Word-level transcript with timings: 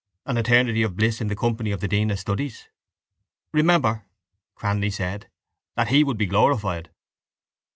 An 0.25 0.35
eternity 0.35 0.81
of 0.81 0.95
bliss 0.95 1.21
in 1.21 1.27
the 1.27 1.35
company 1.35 1.69
of 1.69 1.79
the 1.79 1.87
dean 1.87 2.09
of 2.09 2.17
studies? 2.19 2.67
—Remember, 3.53 4.03
Cranly 4.57 4.91
said, 4.91 5.29
that 5.75 5.89
he 5.89 6.03
would 6.03 6.17
be 6.17 6.25
glorified. 6.25 6.89